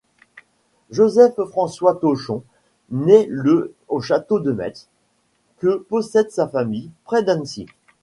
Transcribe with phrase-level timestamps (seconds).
[0.89, 2.41] Joseph-François Tochon
[2.89, 4.87] naît le au château de Metz,
[5.59, 7.67] que possède sa famille, près d'Annecy.